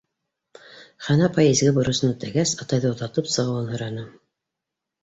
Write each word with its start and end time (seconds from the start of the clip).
Хәнә 1.07 1.27
апай 1.27 1.51
изге 1.51 1.75
бурысын 1.75 2.15
үтәгәс, 2.17 2.57
атайҙы 2.67 2.91
оҙатып 2.95 3.31
сығыуын 3.37 3.73
һораны. 3.77 4.13